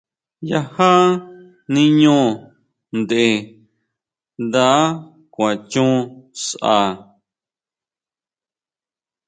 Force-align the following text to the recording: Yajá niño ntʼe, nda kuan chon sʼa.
Yajá 0.49 0.91
niño 1.73 2.17
ntʼe, 2.99 3.25
nda 4.43 4.67
kuan 5.33 5.55
chon 5.71 5.93
sʼa. 6.45 6.75